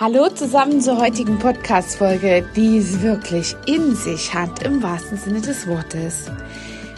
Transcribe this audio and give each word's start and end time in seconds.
Hallo 0.00 0.30
zusammen 0.30 0.80
zur 0.80 0.96
heutigen 0.98 1.38
Podcast-Folge, 1.38 2.48
die 2.56 2.78
es 2.78 3.02
wirklich 3.02 3.54
in 3.66 3.94
sich 3.94 4.32
hat, 4.32 4.62
im 4.62 4.82
wahrsten 4.82 5.18
Sinne 5.18 5.42
des 5.42 5.66
Wortes. 5.68 6.30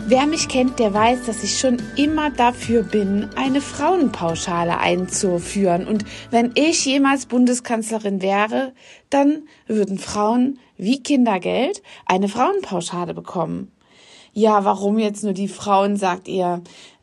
Wer 0.07 0.25
mich 0.29 0.47
kennt, 0.47 0.79
der 0.79 0.94
weiß, 0.94 1.26
dass 1.26 1.42
ich 1.42 1.58
schon 1.58 1.83
immer 1.96 2.30
dafür 2.30 2.84
bin, 2.84 3.28
eine 3.34 3.60
Frauenpauschale 3.60 4.78
einzuführen. 4.78 5.88
Und 5.88 6.04
wenn 6.30 6.52
ich 6.54 6.84
jemals 6.84 7.26
Bundeskanzlerin 7.26 8.23
wäre, 8.23 8.73
dann 9.11 9.48
würden 9.66 9.98
Frauen 9.98 10.61
wie 10.77 11.03
Kindergeld 11.03 11.82
eine 12.07 12.29
Frauenpauschale 12.29 13.14
bekommen. 13.14 13.73
Ja, 14.34 14.64
warum 14.64 14.98
jetzt 14.98 15.25
nur 15.25 15.34
die 15.34 15.48
Frauen, 15.48 15.96
sagt 15.96 16.27
ihr? 16.27 16.62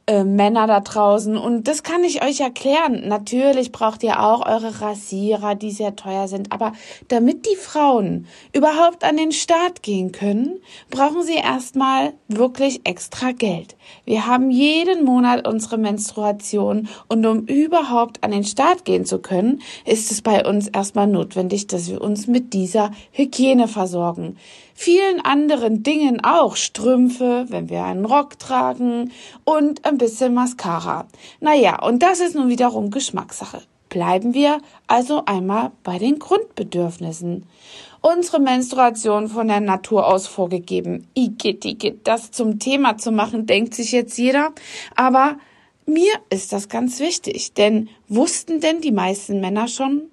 Äh, 0.10 0.24
Männer 0.24 0.66
da 0.66 0.80
draußen. 0.80 1.38
Und 1.38 1.68
das 1.68 1.84
kann 1.84 2.04
ich 2.04 2.24
euch 2.24 2.40
erklären. 2.40 3.08
Natürlich 3.08 3.72
braucht 3.72 4.02
ihr 4.02 4.24
auch 4.24 4.44
eure 4.44 4.82
Rasierer, 4.82 5.54
die 5.54 5.70
sehr 5.70 5.96
teuer 5.96 6.28
sind. 6.28 6.52
Aber 6.52 6.74
damit 7.10 7.46
die 7.46 7.56
Frauen 7.56 8.26
überhaupt 8.52 9.04
an 9.04 9.18
den 9.18 9.32
Start 9.32 9.84
gehen 9.84 10.12
können, 10.12 10.62
brauchen 10.90 11.22
sie 11.22 11.36
erstmal 11.36 12.14
wirklich 12.28 12.82
extra 12.86 13.34
Geld. 13.34 13.76
Wir 14.04 14.26
haben 14.26 14.50
jeden 14.50 15.06
Monat 15.06 15.48
unsere 15.48 15.78
Menstruation 15.78 16.90
und 17.08 17.24
um 17.28 17.46
überhaupt 17.46 18.24
an 18.24 18.32
den 18.32 18.46
Start 18.46 18.86
gehen 18.86 19.06
zu 19.06 19.20
können, 19.20 19.62
ist 19.86 20.12
es 20.12 20.24
bei 20.24 20.44
uns 20.44 20.70
erstmal 20.70 21.06
notwendig, 21.06 21.68
dass 21.68 21.88
wir 21.88 22.02
uns 22.02 22.26
mit 22.26 22.54
dieser 22.54 22.90
Hygiene 23.12 23.68
versorgen 23.68 24.38
vielen 24.80 25.20
anderen 25.20 25.84
Dingen 25.84 26.24
auch. 26.24 26.56
Strümpfe, 26.56 27.46
wenn 27.50 27.68
wir 27.68 27.84
einen 27.84 28.06
Rock 28.06 28.40
tragen 28.40 29.12
und 29.44 29.84
ein 29.86 29.98
bisschen 29.98 30.34
Mascara. 30.34 31.06
Naja, 31.42 31.84
und 31.84 32.02
das 32.02 32.22
ist 32.22 32.34
nun 32.34 32.48
wiederum 32.48 32.90
Geschmackssache. 32.90 33.62
Bleiben 33.90 34.34
wir 34.34 34.62
also 34.88 35.26
einmal 35.26 35.72
bei 35.84 36.00
den 36.00 36.18
Grundbedürfnissen. 36.18 37.46
Unsere 38.00 38.40
Menstruation 38.40 39.28
von 39.28 39.50
der 39.50 39.60
Natur 39.60 40.08
aus 40.08 40.28
vorgegeben. 40.28 41.10
Igitt, 41.14 41.66
igitt, 41.66 42.08
das 42.08 42.32
zum 42.32 42.58
Thema 42.60 42.98
zu 42.98 43.12
machen, 43.12 43.46
denkt 43.46 43.76
sich 43.76 43.92
jetzt 43.92 44.18
jeder. 44.18 44.54
Aber 44.96 45.36
mir 45.86 46.14
ist 46.30 46.54
das 46.54 46.70
ganz 46.70 47.02
wichtig, 47.02 47.52
denn 47.54 47.90
wussten 48.08 48.62
denn 48.62 48.80
die 48.80 48.94
meisten 48.94 49.42
Männer 49.42 49.68
schon, 49.68 50.04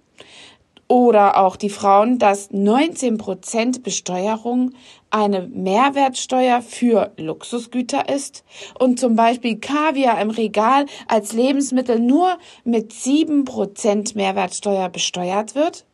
oder 0.88 1.38
auch 1.38 1.56
die 1.56 1.70
Frauen, 1.70 2.18
dass 2.18 2.50
19 2.50 3.18
Prozent 3.18 3.82
Besteuerung 3.82 4.72
eine 5.10 5.48
Mehrwertsteuer 5.48 6.62
für 6.62 7.12
Luxusgüter 7.16 8.08
ist 8.08 8.44
und 8.78 9.00
zum 9.00 9.16
Beispiel 9.16 9.58
Kaviar 9.58 10.20
im 10.20 10.30
Regal 10.30 10.86
als 11.08 11.32
Lebensmittel 11.32 11.98
nur 11.98 12.38
mit 12.64 12.92
7 12.92 13.44
Prozent 13.44 14.14
Mehrwertsteuer 14.14 14.88
besteuert 14.88 15.54
wird? 15.54 15.84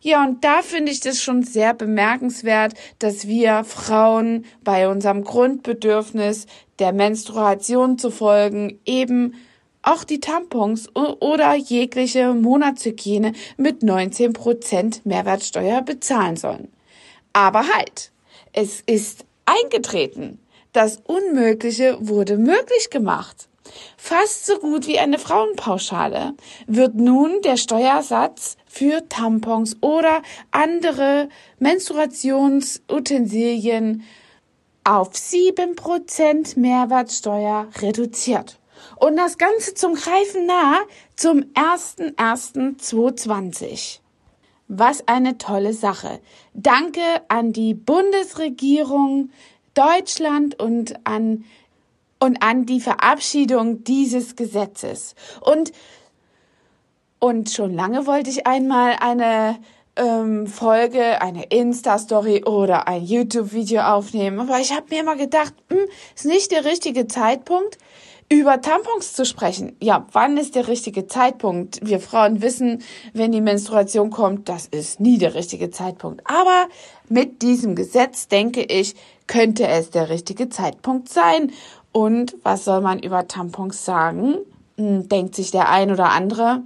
Ja, 0.00 0.22
und 0.22 0.44
da 0.44 0.60
finde 0.60 0.92
ich 0.92 1.00
das 1.00 1.22
schon 1.22 1.42
sehr 1.44 1.72
bemerkenswert, 1.72 2.74
dass 2.98 3.26
wir 3.26 3.64
Frauen 3.64 4.44
bei 4.62 4.86
unserem 4.86 5.24
Grundbedürfnis 5.24 6.46
der 6.78 6.92
Menstruation 6.92 7.96
zu 7.96 8.10
folgen 8.10 8.80
eben 8.84 9.34
auch 9.84 10.04
die 10.04 10.20
Tampons 10.20 10.88
oder 10.94 11.54
jegliche 11.54 12.34
Monatshygiene 12.34 13.32
mit 13.56 13.82
19% 13.82 15.00
Mehrwertsteuer 15.04 15.80
bezahlen 15.82 16.36
sollen. 16.36 16.68
Aber 17.32 17.64
halt, 17.74 18.12
es 18.52 18.82
ist 18.86 19.24
eingetreten. 19.44 20.38
Das 20.72 21.00
Unmögliche 21.04 21.96
wurde 22.00 22.36
möglich 22.36 22.90
gemacht. 22.90 23.48
Fast 23.96 24.44
so 24.46 24.58
gut 24.58 24.86
wie 24.86 24.98
eine 24.98 25.18
Frauenpauschale 25.18 26.34
wird 26.66 26.94
nun 26.94 27.40
der 27.42 27.56
Steuersatz 27.56 28.58
für 28.66 29.08
Tampons 29.08 29.78
oder 29.80 30.20
andere 30.50 31.30
Menstruationsutensilien 31.58 34.04
auf 34.84 35.12
7% 35.12 36.58
Mehrwertsteuer 36.58 37.68
reduziert. 37.80 38.58
Und 38.96 39.16
das 39.16 39.38
Ganze 39.38 39.74
zum 39.74 39.94
Greifen 39.94 40.46
nah 40.46 40.80
zum 41.16 41.40
01.01.2020. 41.54 44.00
Was 44.68 45.08
eine 45.08 45.38
tolle 45.38 45.72
Sache. 45.72 46.20
Danke 46.54 47.00
an 47.28 47.52
die 47.52 47.74
Bundesregierung 47.74 49.30
Deutschland 49.74 50.58
und 50.58 51.06
an 51.06 51.44
und 52.18 52.42
an 52.42 52.64
die 52.64 52.80
Verabschiedung 52.80 53.84
dieses 53.84 54.36
Gesetzes. 54.36 55.14
Und 55.40 55.72
und 57.18 57.50
schon 57.50 57.74
lange 57.74 58.06
wollte 58.06 58.28
ich 58.28 58.46
einmal 58.46 58.96
eine 59.00 59.58
ähm, 59.96 60.46
Folge, 60.46 61.22
eine 61.22 61.44
Insta-Story 61.44 62.44
oder 62.44 62.86
ein 62.86 63.02
YouTube-Video 63.02 63.80
aufnehmen. 63.80 64.40
Aber 64.40 64.60
ich 64.60 64.72
habe 64.72 64.86
mir 64.90 65.00
immer 65.00 65.16
gedacht, 65.16 65.54
hm, 65.70 65.86
ist 66.14 66.26
nicht 66.26 66.50
der 66.50 66.64
richtige 66.64 67.06
Zeitpunkt 67.06 67.78
über 68.28 68.60
Tampons 68.60 69.12
zu 69.12 69.24
sprechen. 69.24 69.76
Ja, 69.80 70.06
wann 70.12 70.36
ist 70.36 70.54
der 70.54 70.68
richtige 70.68 71.06
Zeitpunkt? 71.06 71.80
Wir 71.82 72.00
Frauen 72.00 72.42
wissen, 72.42 72.82
wenn 73.12 73.32
die 73.32 73.40
Menstruation 73.40 74.10
kommt, 74.10 74.48
das 74.48 74.66
ist 74.66 75.00
nie 75.00 75.18
der 75.18 75.34
richtige 75.34 75.70
Zeitpunkt. 75.70 76.22
Aber 76.24 76.68
mit 77.08 77.42
diesem 77.42 77.74
Gesetz, 77.74 78.28
denke 78.28 78.62
ich, 78.62 78.94
könnte 79.26 79.66
es 79.66 79.90
der 79.90 80.08
richtige 80.08 80.48
Zeitpunkt 80.48 81.08
sein. 81.08 81.52
Und 81.92 82.36
was 82.42 82.64
soll 82.64 82.80
man 82.80 82.98
über 82.98 83.28
Tampons 83.28 83.84
sagen? 83.84 84.38
Hm, 84.76 85.08
denkt 85.08 85.36
sich 85.36 85.50
der 85.52 85.68
ein 85.68 85.92
oder 85.92 86.10
andere. 86.10 86.62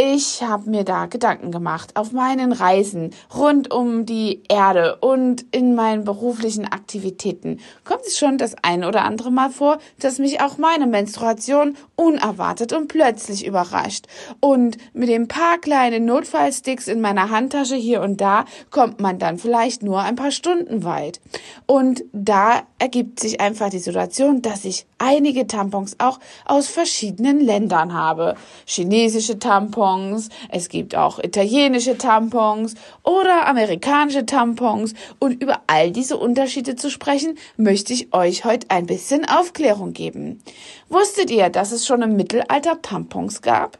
Ich 0.00 0.44
habe 0.44 0.70
mir 0.70 0.84
da 0.84 1.06
Gedanken 1.06 1.50
gemacht 1.50 1.96
auf 1.96 2.12
meinen 2.12 2.52
Reisen 2.52 3.10
rund 3.34 3.72
um 3.74 4.06
die 4.06 4.44
Erde 4.48 4.94
und 5.00 5.44
in 5.50 5.74
meinen 5.74 6.04
beruflichen 6.04 6.66
Aktivitäten. 6.66 7.58
Kommt 7.82 8.02
es 8.06 8.16
schon 8.16 8.38
das 8.38 8.54
ein 8.62 8.84
oder 8.84 9.02
andere 9.02 9.32
Mal 9.32 9.50
vor, 9.50 9.78
dass 9.98 10.20
mich 10.20 10.40
auch 10.40 10.56
meine 10.56 10.86
Menstruation 10.86 11.76
unerwartet 11.96 12.72
und 12.72 12.86
plötzlich 12.86 13.44
überrascht. 13.44 14.06
Und 14.38 14.78
mit 14.92 15.08
den 15.08 15.26
paar 15.26 15.58
kleinen 15.58 16.04
Notfallsticks 16.04 16.86
in 16.86 17.00
meiner 17.00 17.30
Handtasche 17.30 17.74
hier 17.74 18.00
und 18.00 18.20
da 18.20 18.44
kommt 18.70 19.00
man 19.00 19.18
dann 19.18 19.36
vielleicht 19.36 19.82
nur 19.82 19.98
ein 20.02 20.14
paar 20.14 20.30
Stunden 20.30 20.84
weit. 20.84 21.20
Und 21.66 22.04
da 22.12 22.62
ergibt 22.78 23.20
sich 23.20 23.40
einfach 23.40 23.70
die 23.70 23.78
Situation, 23.78 24.42
dass 24.42 24.64
ich 24.64 24.86
einige 24.98 25.46
Tampons 25.46 25.96
auch 25.98 26.20
aus 26.44 26.68
verschiedenen 26.68 27.40
Ländern 27.40 27.92
habe. 27.92 28.36
Chinesische 28.66 29.38
Tampons, 29.38 30.28
es 30.50 30.68
gibt 30.68 30.94
auch 30.94 31.18
italienische 31.18 31.98
Tampons 31.98 32.74
oder 33.02 33.46
amerikanische 33.46 34.26
Tampons. 34.26 34.94
Und 35.18 35.42
über 35.42 35.60
all 35.66 35.90
diese 35.90 36.16
Unterschiede 36.16 36.76
zu 36.76 36.90
sprechen, 36.90 37.36
möchte 37.56 37.92
ich 37.92 38.12
euch 38.12 38.44
heute 38.44 38.70
ein 38.70 38.86
bisschen 38.86 39.28
Aufklärung 39.28 39.92
geben. 39.92 40.42
Wusstet 40.88 41.30
ihr, 41.30 41.50
dass 41.50 41.72
es 41.72 41.86
schon 41.86 42.02
im 42.02 42.16
Mittelalter 42.16 42.80
Tampons 42.80 43.42
gab? 43.42 43.78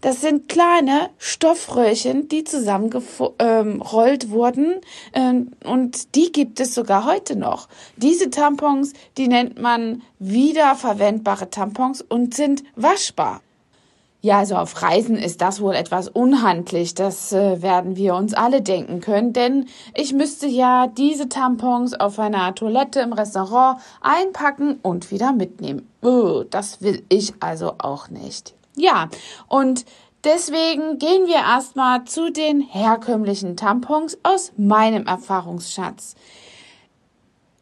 Das 0.00 0.20
sind 0.20 0.48
kleine 0.48 1.10
Stoffröhrchen, 1.18 2.28
die 2.28 2.44
zusammengerollt 2.44 4.24
ähm, 4.24 4.30
wurden 4.30 4.80
ähm, 5.12 5.52
und 5.64 6.14
die 6.14 6.32
gibt 6.32 6.60
es 6.60 6.74
sogar 6.74 7.04
heute 7.04 7.36
noch. 7.36 7.68
Diese 7.96 8.30
Tampons, 8.30 8.92
die 9.16 9.28
nennt 9.28 9.60
man 9.60 10.02
wiederverwendbare 10.18 11.50
Tampons 11.50 12.02
und 12.02 12.34
sind 12.34 12.62
waschbar. 12.76 13.40
Ja, 14.22 14.38
also 14.38 14.56
auf 14.56 14.82
Reisen 14.82 15.16
ist 15.16 15.40
das 15.40 15.60
wohl 15.60 15.76
etwas 15.76 16.08
unhandlich. 16.08 16.94
Das 16.94 17.32
äh, 17.32 17.62
werden 17.62 17.94
wir 17.94 18.16
uns 18.16 18.34
alle 18.34 18.60
denken 18.60 19.00
können, 19.00 19.32
denn 19.32 19.66
ich 19.94 20.14
müsste 20.14 20.48
ja 20.48 20.88
diese 20.88 21.28
Tampons 21.28 21.94
auf 21.94 22.18
einer 22.18 22.52
Toilette 22.54 23.00
im 23.00 23.12
Restaurant 23.12 23.78
einpacken 24.00 24.80
und 24.82 25.12
wieder 25.12 25.30
mitnehmen. 25.30 25.88
Oh, 26.02 26.42
das 26.50 26.82
will 26.82 27.04
ich 27.08 27.34
also 27.38 27.74
auch 27.78 28.08
nicht. 28.08 28.56
Ja, 28.76 29.08
und 29.48 29.84
deswegen 30.24 30.98
gehen 30.98 31.26
wir 31.26 31.36
erstmal 31.36 32.04
zu 32.04 32.30
den 32.30 32.60
herkömmlichen 32.60 33.56
Tampons 33.56 34.18
aus 34.22 34.52
meinem 34.56 35.06
Erfahrungsschatz. 35.06 36.14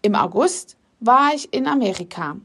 Im 0.02 0.16
August 0.16 0.76
war 1.00 1.32
ich 1.34 1.52
in 1.54 1.66
Amerika. 1.66 2.36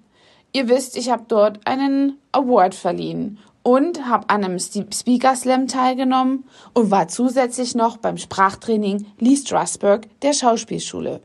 Ihr 0.54 0.70
wisst, 0.70 0.98
ich 0.98 1.10
habe 1.10 1.26
dort 1.28 1.66
einen 1.66 2.18
Award 2.32 2.76
verliehen 2.76 3.40
und 3.64 4.08
habe 4.08 4.30
an 4.30 4.44
einem 4.44 4.60
Speaker 4.60 5.36
Slam 5.36 5.68
teilgenommen 5.68 6.46
und 6.74 6.92
war 6.92 7.08
zusätzlich 7.08 7.76
noch 7.76 7.98
beim 7.98 8.18
Sprachtraining 8.18 9.06
Lee 9.20 9.36
Strasberg 9.36 10.08
der 10.22 10.34
Schauspielschule. 10.34 11.22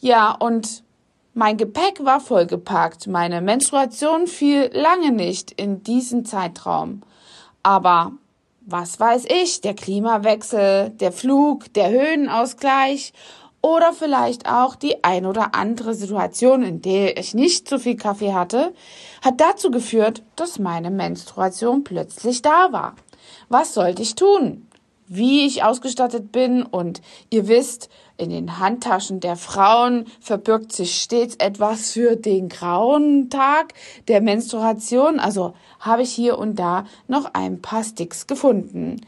Ja, 0.00 0.32
und 0.32 0.84
mein 1.34 1.56
Gepäck 1.56 2.04
war 2.04 2.20
vollgepackt, 2.20 3.08
meine 3.08 3.40
Menstruation 3.40 4.28
fiel 4.28 4.70
lange 4.72 5.10
nicht 5.10 5.50
in 5.50 5.82
diesen 5.82 6.24
Zeitraum. 6.24 7.02
Aber 7.64 8.12
was 8.60 9.00
weiß 9.00 9.26
ich, 9.26 9.60
der 9.60 9.74
Klimawechsel, 9.74 10.90
der 10.90 11.10
Flug, 11.10 11.72
der 11.74 11.90
Höhenausgleich 11.90 13.12
oder 13.60 13.92
vielleicht 13.92 14.48
auch 14.48 14.76
die 14.76 15.02
ein 15.02 15.26
oder 15.26 15.54
andere 15.54 15.94
Situation, 15.94 16.62
in 16.62 16.82
der 16.82 17.18
ich 17.18 17.34
nicht 17.34 17.68
so 17.68 17.78
viel 17.78 17.96
Kaffee 17.96 18.32
hatte, 18.32 18.72
hat 19.22 19.40
dazu 19.40 19.70
geführt, 19.70 20.22
dass 20.36 20.58
meine 20.58 20.90
Menstruation 20.90 21.82
plötzlich 21.82 22.42
da 22.42 22.70
war. 22.70 22.94
Was 23.48 23.74
sollte 23.74 24.02
ich 24.02 24.14
tun? 24.14 24.68
Wie 25.06 25.46
ich 25.46 25.62
ausgestattet 25.62 26.32
bin 26.32 26.62
und 26.62 27.00
ihr 27.30 27.48
wisst, 27.48 27.88
in 28.16 28.30
den 28.30 28.58
Handtaschen 28.58 29.20
der 29.20 29.36
Frauen 29.36 30.06
verbirgt 30.20 30.72
sich 30.72 31.00
stets 31.00 31.36
etwas 31.36 31.90
für 31.90 32.16
den 32.16 32.48
grauen 32.48 33.28
Tag 33.28 33.74
der 34.08 34.20
Menstruation. 34.20 35.18
Also 35.18 35.54
habe 35.80 36.02
ich 36.02 36.12
hier 36.12 36.38
und 36.38 36.58
da 36.58 36.84
noch 37.08 37.34
ein 37.34 37.60
paar 37.60 37.82
Sticks 37.82 38.26
gefunden. 38.26 39.00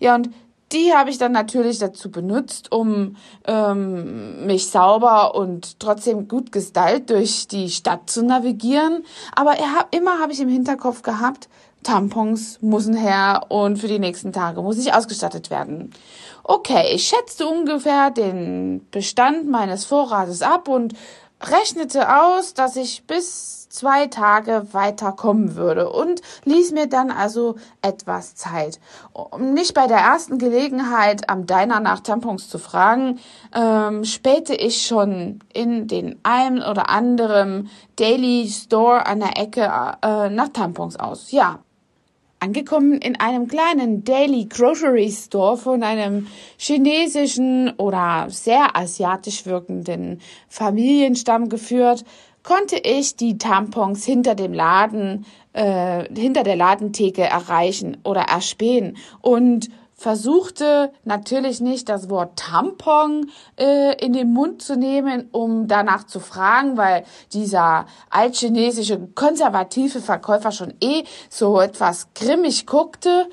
Ja, 0.00 0.14
und 0.14 0.30
die 0.72 0.92
habe 0.92 1.10
ich 1.10 1.18
dann 1.18 1.32
natürlich 1.32 1.78
dazu 1.78 2.10
benutzt, 2.10 2.72
um 2.72 3.16
ähm, 3.46 4.46
mich 4.46 4.66
sauber 4.66 5.34
und 5.34 5.78
trotzdem 5.78 6.26
gut 6.26 6.50
gestylt 6.50 7.10
durch 7.10 7.46
die 7.46 7.70
Stadt 7.70 8.10
zu 8.10 8.24
navigieren. 8.24 9.04
Aber 9.36 9.52
er, 9.52 9.86
immer 9.92 10.18
habe 10.18 10.32
ich 10.32 10.40
im 10.40 10.48
Hinterkopf 10.48 11.02
gehabt, 11.02 11.48
Tampons 11.84 12.58
müssen 12.60 12.94
her 12.94 13.46
und 13.48 13.78
für 13.78 13.86
die 13.86 14.00
nächsten 14.00 14.32
Tage 14.32 14.60
muss 14.62 14.78
ich 14.78 14.92
ausgestattet 14.92 15.50
werden. 15.50 15.92
Okay, 16.42 16.92
ich 16.92 17.06
schätzte 17.06 17.46
ungefähr 17.46 18.10
den 18.10 18.86
Bestand 18.90 19.48
meines 19.48 19.84
Vorrates 19.84 20.42
ab 20.42 20.68
und 20.68 20.94
rechnete 21.40 22.08
aus, 22.14 22.54
dass 22.54 22.76
ich 22.76 23.06
bis 23.06 23.68
zwei 23.68 24.06
Tage 24.06 24.68
weiterkommen 24.72 25.56
würde 25.56 25.90
und 25.90 26.20
ließ 26.44 26.72
mir 26.72 26.86
dann 26.86 27.10
also 27.10 27.56
etwas 27.82 28.36
Zeit. 28.36 28.78
Um 29.12 29.52
nicht 29.52 29.74
bei 29.74 29.86
der 29.86 29.98
ersten 29.98 30.38
Gelegenheit 30.38 31.28
am 31.28 31.46
Diner 31.46 31.80
nach 31.80 32.00
Tampons 32.00 32.48
zu 32.48 32.58
fragen, 32.58 33.18
ähm, 33.52 34.04
spähte 34.04 34.54
ich 34.54 34.86
schon 34.86 35.40
in 35.52 35.88
den 35.88 36.20
einen 36.22 36.62
oder 36.62 36.88
anderen 36.88 37.68
Daily 37.96 38.48
Store 38.48 39.06
an 39.06 39.20
der 39.20 39.36
Ecke 39.36 39.62
äh, 40.02 40.30
nach 40.30 40.48
Tampons 40.48 40.96
aus. 40.96 41.32
Ja, 41.32 41.58
angekommen 42.44 42.98
in 42.98 43.18
einem 43.18 43.48
kleinen 43.48 44.04
Daily 44.04 44.44
Grocery 44.44 45.10
Store 45.10 45.56
von 45.56 45.82
einem 45.82 46.26
chinesischen 46.58 47.72
oder 47.78 48.26
sehr 48.28 48.76
asiatisch 48.76 49.46
wirkenden 49.46 50.20
Familienstamm 50.48 51.48
geführt, 51.48 52.04
konnte 52.42 52.76
ich 52.76 53.16
die 53.16 53.38
Tampons 53.38 54.04
hinter 54.04 54.34
dem 54.34 54.52
Laden, 54.52 55.24
äh, 55.54 56.04
hinter 56.14 56.42
der 56.42 56.56
Ladentheke 56.56 57.22
erreichen 57.22 57.96
oder 58.04 58.22
erspähen. 58.22 58.98
Und 59.22 59.70
versuchte 59.94 60.92
natürlich 61.04 61.60
nicht 61.60 61.88
das 61.88 62.10
Wort 62.10 62.38
Tampon 62.38 63.30
äh, 63.56 63.94
in 64.04 64.12
den 64.12 64.32
Mund 64.32 64.60
zu 64.60 64.76
nehmen, 64.76 65.28
um 65.32 65.68
danach 65.68 66.04
zu 66.04 66.20
fragen, 66.20 66.76
weil 66.76 67.04
dieser 67.32 67.86
altchinesische 68.10 68.98
konservative 69.14 70.00
Verkäufer 70.00 70.52
schon 70.52 70.74
eh 70.80 71.04
so 71.30 71.60
etwas 71.60 72.08
grimmig 72.14 72.66
guckte 72.66 73.28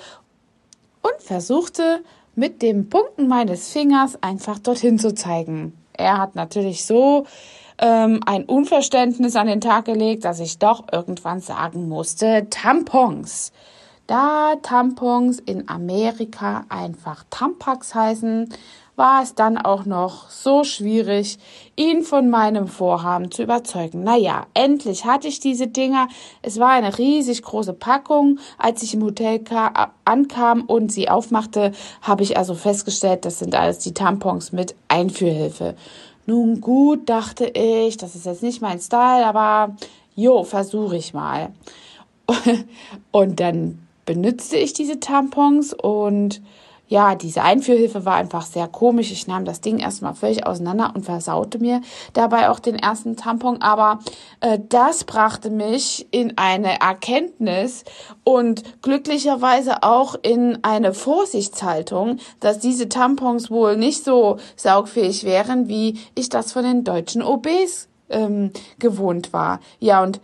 und 1.02 1.22
versuchte 1.22 2.04
mit 2.36 2.62
dem 2.62 2.90
Punkten 2.90 3.28
meines 3.28 3.70
Fingers 3.70 4.22
einfach 4.22 4.60
dorthin 4.60 5.00
zu 5.00 5.14
zeigen. 5.14 5.78
Er 5.94 6.20
hat 6.20 6.36
natürlich 6.36 6.86
so 6.86 7.26
ähm, 7.80 8.22
ein 8.26 8.46
Unverständnis 8.46 9.36
an 9.36 9.48
den 9.48 9.62
Tag 9.62 9.86
gelegt, 9.86 10.24
dass 10.24 10.40
ich 10.40 10.60
doch 10.60 10.86
irgendwann 10.92 11.42
sagen 11.42 11.90
musste, 11.90 12.48
Tampons. 12.50 13.52
Da 14.12 14.58
Tampons 14.62 15.40
in 15.40 15.70
Amerika 15.70 16.66
einfach 16.68 17.24
Tampax 17.30 17.96
heißen, 17.96 18.54
war 18.98 19.24
es 19.24 19.36
dann 19.36 19.58
auch 19.58 19.86
noch 19.86 20.30
so 20.30 20.66
schwierig, 20.66 21.40
ihn 21.78 22.04
von 22.04 22.30
meinem 22.30 22.68
Vorhaben 22.68 23.32
zu 23.32 23.42
überzeugen. 23.42 24.04
Naja, 24.04 24.48
endlich 24.54 25.06
hatte 25.06 25.30
ich 25.30 25.40
diese 25.40 25.68
Dinger. 25.68 26.10
Es 26.42 26.60
war 26.60 26.72
eine 26.72 26.98
riesig 26.98 27.42
große 27.42 27.72
Packung. 27.72 28.40
Als 28.58 28.84
ich 28.84 28.96
im 28.96 29.02
Hotel 29.02 29.46
ankam 30.04 30.64
und 30.64 30.92
sie 30.92 31.08
aufmachte, 31.08 31.72
habe 32.02 32.24
ich 32.24 32.36
also 32.36 32.54
festgestellt, 32.54 33.24
das 33.24 33.40
sind 33.40 33.56
alles 33.56 33.80
die 33.80 33.94
Tampons 33.94 34.52
mit 34.52 34.76
Einführhilfe. 34.90 35.76
Nun 36.26 36.60
gut, 36.60 37.08
dachte 37.08 37.46
ich, 37.46 37.96
das 37.96 38.16
ist 38.16 38.26
jetzt 38.26 38.44
nicht 38.44 38.62
mein 38.62 38.82
Style, 38.82 39.26
aber 39.26 39.78
jo, 40.16 40.44
versuche 40.44 40.98
ich 40.98 41.14
mal. 41.14 41.54
Und 43.12 43.40
dann 43.40 43.88
benützte 44.14 44.58
ich 44.58 44.74
diese 44.74 45.00
Tampons 45.00 45.74
und 45.74 46.42
ja, 46.90 47.16
diese 47.16 47.44
Einführhilfe 47.44 48.04
war 48.04 48.16
einfach 48.16 48.46
sehr 48.46 48.68
komisch. 48.68 49.10
Ich 49.10 49.26
nahm 49.26 49.46
das 49.46 49.62
Ding 49.62 49.80
erstmal 49.80 50.16
völlig 50.16 50.46
auseinander 50.46 50.92
und 50.94 51.06
versaute 51.06 51.58
mir 51.60 51.80
dabei 52.12 52.50
auch 52.50 52.60
den 52.60 52.76
ersten 52.76 53.16
Tampon. 53.16 53.62
Aber 53.62 54.00
äh, 54.42 54.60
das 54.68 55.06
brachte 55.06 55.50
mich 55.50 56.08
in 56.12 56.38
eine 56.38 56.82
Erkenntnis 56.82 57.86
und 58.26 58.82
glücklicherweise 58.82 59.84
auch 59.84 60.16
in 60.22 60.62
eine 60.66 60.94
Vorsichtshaltung, 60.94 62.18
dass 62.42 62.60
diese 62.60 62.90
Tampons 62.90 63.50
wohl 63.50 63.78
nicht 63.78 64.04
so 64.04 64.40
saugfähig 64.58 65.24
wären, 65.24 65.70
wie 65.70 65.98
ich 66.16 66.28
das 66.28 66.52
von 66.52 66.66
den 66.66 66.84
deutschen 66.84 67.22
OBs 67.22 67.88
ähm, 68.10 68.52
gewohnt 68.80 69.32
war. 69.32 69.62
Ja, 69.80 70.04
und 70.04 70.20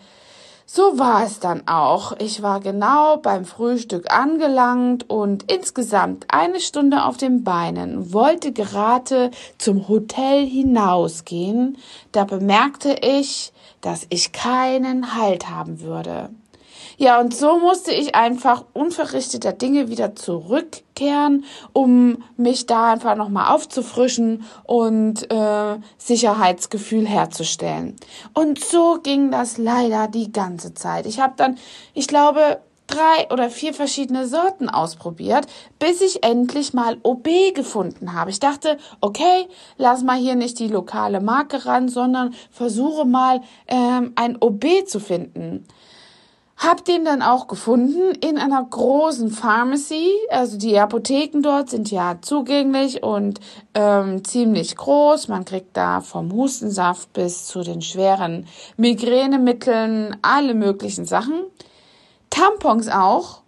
so 0.69 0.99
war 0.99 1.23
es 1.23 1.39
dann 1.39 1.65
auch. 1.65 2.11
Ich 2.19 2.43
war 2.43 2.59
genau 2.59 3.15
beim 3.17 3.45
Frühstück 3.45 4.11
angelangt 4.11 5.09
und 5.09 5.49
insgesamt 5.49 6.25
eine 6.27 6.59
Stunde 6.59 7.05
auf 7.05 7.15
den 7.15 7.45
Beinen, 7.45 8.11
wollte 8.11 8.51
gerade 8.51 9.31
zum 9.57 9.87
Hotel 9.87 10.45
hinausgehen, 10.45 11.77
da 12.11 12.25
bemerkte 12.25 12.97
ich, 13.01 13.53
dass 13.79 14.05
ich 14.09 14.33
keinen 14.33 15.15
Halt 15.15 15.49
haben 15.49 15.79
würde. 15.79 16.29
Ja, 16.99 17.19
und 17.19 17.35
so 17.35 17.59
musste 17.59 17.91
ich 17.91 18.15
einfach 18.15 18.65
unverrichteter 18.73 19.53
Dinge 19.53 19.87
wieder 19.87 20.15
zurückkehren, 20.15 21.45
um 21.71 22.23
mich 22.37 22.65
da 22.65 22.93
einfach 22.93 23.15
nochmal 23.15 23.53
aufzufrischen 23.53 24.43
und 24.63 25.31
äh, 25.31 25.77
Sicherheitsgefühl 25.99 27.07
herzustellen. 27.07 27.95
Und 28.33 28.63
so 28.63 28.97
ging 29.03 29.29
das 29.29 29.59
leider 29.59 30.07
die 30.07 30.31
ganze 30.31 30.73
Zeit. 30.73 31.05
Ich 31.05 31.19
habe 31.19 31.35
dann, 31.37 31.59
ich 31.93 32.07
glaube, 32.07 32.61
drei 32.87 33.31
oder 33.31 33.51
vier 33.51 33.75
verschiedene 33.75 34.27
Sorten 34.27 34.67
ausprobiert, 34.67 35.45
bis 35.77 36.01
ich 36.01 36.23
endlich 36.23 36.73
mal 36.73 36.97
OB 37.03 37.53
gefunden 37.53 38.13
habe. 38.13 38.31
Ich 38.31 38.39
dachte, 38.39 38.77
okay, 39.01 39.47
lass 39.77 40.01
mal 40.01 40.17
hier 40.17 40.35
nicht 40.35 40.57
die 40.57 40.67
lokale 40.67 41.21
Marke 41.21 41.65
ran, 41.67 41.89
sondern 41.89 42.33
versuche 42.49 43.05
mal 43.05 43.41
ähm, 43.67 44.13
ein 44.15 44.37
OB 44.41 44.87
zu 44.87 44.99
finden. 44.99 45.67
Hab 46.57 46.85
den 46.85 47.05
dann 47.05 47.21
auch 47.21 47.47
gefunden 47.47 48.15
in 48.15 48.39
einer 48.39 48.63
großen 48.63 49.29
Pharmacy. 49.29 50.11
Also 50.29 50.57
die 50.57 50.79
Apotheken 50.79 51.41
dort 51.43 51.69
sind 51.69 51.91
ja 51.91 52.17
zugänglich 52.19 53.03
und 53.03 53.39
ähm, 53.75 54.23
ziemlich 54.25 54.75
groß. 54.75 55.27
Man 55.27 55.45
kriegt 55.45 55.77
da 55.77 56.01
vom 56.01 56.33
Hustensaft 56.33 57.13
bis 57.13 57.45
zu 57.45 57.61
den 57.61 57.83
schweren 57.83 58.47
Migränemitteln 58.75 60.17
alle 60.23 60.55
möglichen 60.55 61.05
Sachen. 61.05 61.43
Tampons 62.31 62.89
auch. 62.89 63.41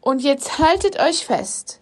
Und 0.00 0.22
jetzt 0.22 0.58
haltet 0.58 0.98
euch 1.00 1.26
fest. 1.26 1.80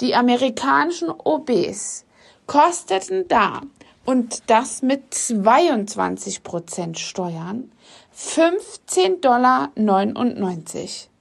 Die 0.00 0.16
amerikanischen 0.16 1.08
OBs 1.10 2.04
kosteten 2.48 3.28
da 3.28 3.60
und 4.04 4.50
das 4.50 4.82
mit 4.82 5.14
22 5.14 6.42
Prozent 6.42 6.98
Steuern 6.98 7.70
15,99 8.16 9.20
Dollar. 9.20 11.15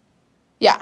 Ja, 0.58 0.78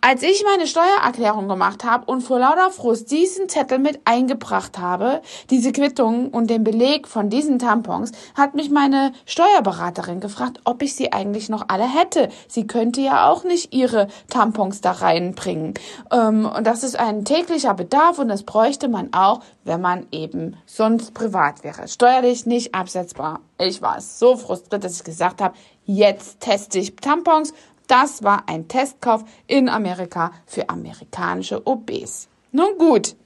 als 0.00 0.22
ich 0.22 0.42
meine 0.42 0.66
Steuererklärung 0.66 1.48
gemacht 1.48 1.84
habe 1.84 2.10
und 2.10 2.22
vor 2.22 2.38
lauter 2.38 2.70
Frust 2.70 3.10
diesen 3.10 3.46
Zettel 3.46 3.78
mit 3.78 4.00
eingebracht 4.06 4.78
habe, 4.78 5.20
diese 5.50 5.70
Quittung 5.72 6.30
und 6.30 6.48
den 6.48 6.64
Beleg 6.64 7.06
von 7.06 7.28
diesen 7.28 7.58
Tampons, 7.58 8.12
hat 8.34 8.54
mich 8.54 8.70
meine 8.70 9.12
Steuerberaterin 9.26 10.20
gefragt, 10.20 10.60
ob 10.64 10.80
ich 10.80 10.94
sie 10.94 11.12
eigentlich 11.12 11.50
noch 11.50 11.66
alle 11.68 11.86
hätte. 11.86 12.30
Sie 12.48 12.66
könnte 12.66 13.02
ja 13.02 13.28
auch 13.28 13.44
nicht 13.44 13.74
ihre 13.74 14.08
Tampons 14.30 14.80
da 14.80 14.92
reinbringen. 14.92 15.74
Ähm, 16.10 16.46
und 16.46 16.66
das 16.66 16.82
ist 16.82 16.98
ein 16.98 17.26
täglicher 17.26 17.74
Bedarf 17.74 18.18
und 18.18 18.28
das 18.28 18.44
bräuchte 18.44 18.88
man 18.88 19.12
auch, 19.12 19.42
wenn 19.64 19.82
man 19.82 20.06
eben 20.10 20.56
sonst 20.64 21.12
privat 21.12 21.64
wäre. 21.64 21.86
Steuerlich 21.86 22.46
nicht 22.46 22.74
absetzbar. 22.74 23.40
Ich 23.58 23.82
war 23.82 24.00
so 24.00 24.36
frustriert, 24.36 24.84
dass 24.84 24.96
ich 24.96 25.04
gesagt 25.04 25.42
habe, 25.42 25.54
jetzt 25.84 26.40
teste 26.40 26.78
ich 26.78 26.96
Tampons 26.96 27.52
das 27.88 28.22
war 28.22 28.44
ein 28.48 28.68
Testkauf 28.68 29.24
in 29.48 29.68
Amerika 29.68 30.30
für 30.46 30.68
amerikanische 30.68 31.66
OBs. 31.66 32.28
Nun 32.52 32.78
gut, 32.78 33.16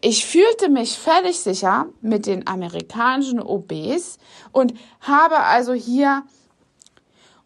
ich 0.00 0.24
fühlte 0.24 0.68
mich 0.68 0.98
völlig 0.98 1.38
sicher 1.40 1.86
mit 2.00 2.26
den 2.26 2.46
amerikanischen 2.46 3.40
OBs 3.40 4.18
und 4.52 4.74
habe 5.00 5.40
also 5.40 5.72
hier 5.72 6.22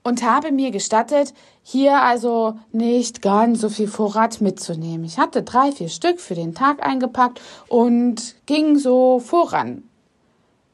und 0.02 0.22
habe 0.22 0.50
mir 0.50 0.70
gestattet, 0.70 1.34
hier 1.62 2.02
also 2.02 2.58
nicht 2.72 3.22
ganz 3.22 3.60
so 3.60 3.68
viel 3.68 3.88
Vorrat 3.88 4.40
mitzunehmen. 4.40 5.04
Ich 5.04 5.18
hatte 5.18 5.42
drei, 5.42 5.72
vier 5.72 5.88
Stück 5.88 6.20
für 6.20 6.34
den 6.34 6.54
Tag 6.54 6.84
eingepackt 6.84 7.40
und 7.68 8.34
ging 8.46 8.78
so 8.78 9.20
voran. 9.20 9.84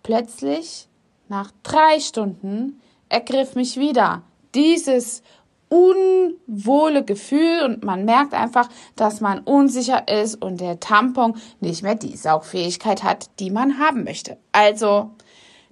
Plötzlich, 0.02 0.88
nach 1.28 1.50
drei 1.62 1.98
Stunden, 2.00 2.80
ergriff 3.08 3.56
mich 3.56 3.76
wieder 3.76 4.22
dieses 4.54 5.22
unwohle 5.68 7.04
Gefühl 7.04 7.62
und 7.64 7.84
man 7.84 8.04
merkt 8.04 8.34
einfach, 8.34 8.68
dass 8.94 9.20
man 9.20 9.40
unsicher 9.40 10.06
ist 10.08 10.40
und 10.42 10.60
der 10.60 10.80
Tampon 10.80 11.34
nicht 11.60 11.82
mehr 11.82 11.96
die 11.96 12.16
Saugfähigkeit 12.16 13.02
hat, 13.02 13.30
die 13.40 13.50
man 13.50 13.78
haben 13.78 14.04
möchte. 14.04 14.36
Also 14.52 15.10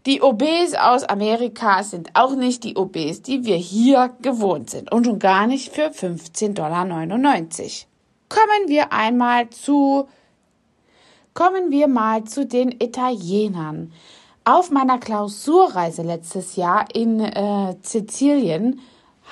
die 0.07 0.21
OBs 0.21 0.75
aus 0.75 1.05
Amerika 1.05 1.83
sind 1.83 2.11
auch 2.13 2.35
nicht 2.35 2.65
die 2.65 2.77
OBs, 2.77 3.23
die 3.23 3.45
wir 3.45 3.57
hier 3.57 4.15
gewohnt 4.21 4.69
sind 4.69 4.93
und 4.93 5.07
schon 5.07 5.19
gar 5.19 5.47
nicht 5.47 5.73
für 5.73 5.87
15,99 5.87 6.55
Dollar. 6.55 6.85
Kommen 8.29 8.69
wir 8.69 8.93
einmal 8.93 9.49
zu, 9.51 10.09
kommen 11.33 11.71
wir 11.71 11.89
mal 11.89 12.25
zu 12.25 12.45
den 12.45 12.73
Italienern. 12.73 13.93
Auf 14.45 14.71
meiner 14.71 14.99
Klausurreise 14.99 16.03
letztes 16.03 16.57
Jahr 16.57 16.85
in 16.93 17.21
äh, 17.21 17.77
Sizilien 17.81 18.81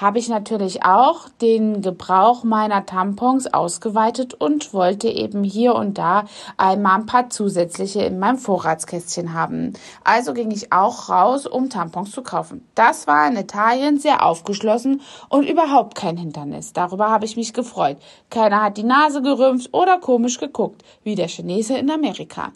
habe 0.02 0.18
ich 0.18 0.28
natürlich 0.28 0.84
auch 0.84 1.28
den 1.40 1.80
Gebrauch 1.80 2.42
meiner 2.42 2.84
Tampons 2.84 3.46
ausgeweitet 3.46 4.34
und 4.34 4.74
wollte 4.74 5.08
eben 5.08 5.44
hier 5.44 5.76
und 5.76 5.96
da 5.96 6.24
einmal 6.56 6.96
ein 6.98 7.06
paar 7.06 7.30
zusätzliche 7.30 8.02
in 8.02 8.18
meinem 8.18 8.36
Vorratskästchen 8.36 9.32
haben. 9.32 9.74
Also 10.02 10.34
ging 10.34 10.50
ich 10.50 10.72
auch 10.72 11.08
raus, 11.08 11.46
um 11.46 11.70
Tampons 11.70 12.10
zu 12.10 12.22
kaufen. 12.22 12.66
Das 12.74 13.06
war 13.06 13.28
in 13.28 13.36
Italien 13.36 13.98
sehr 13.98 14.26
aufgeschlossen 14.26 15.00
und 15.28 15.48
überhaupt 15.48 15.94
kein 15.94 16.16
Hindernis. 16.16 16.72
Darüber 16.72 17.08
habe 17.08 17.24
ich 17.24 17.36
mich 17.36 17.54
gefreut. 17.54 17.96
Keiner 18.28 18.60
hat 18.60 18.76
die 18.76 18.82
Nase 18.82 19.22
gerümpft 19.22 19.72
oder 19.72 19.98
komisch 19.98 20.40
geguckt, 20.40 20.82
wie 21.04 21.14
der 21.14 21.28
Chinese 21.28 21.78
in 21.78 21.90
Amerika. 21.90 22.52